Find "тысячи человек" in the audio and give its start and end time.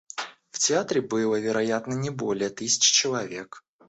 2.49-3.63